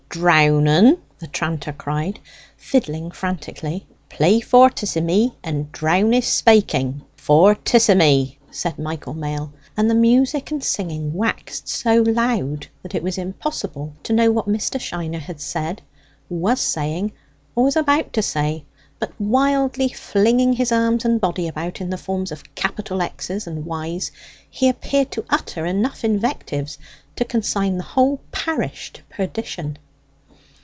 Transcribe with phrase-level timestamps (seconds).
[0.09, 2.19] drown en!" the tranter cried,
[2.57, 3.87] fiddling frantically.
[4.09, 11.13] "Play fortissimy, and drown his spaking!" "Fortissimy!" said Michael Mail, and the music and singing
[11.13, 14.77] waxed so loud that it was impossible to know what Mr.
[14.77, 15.81] Shiner had said,
[16.27, 17.13] was saying,
[17.55, 18.65] or was about to say;
[18.99, 23.65] but wildly flinging his arms and body about in the forms of capital Xs and
[23.95, 24.11] Ys,
[24.49, 26.77] he appeared to utter enough invectives
[27.15, 29.77] to consign the whole parish to perdition.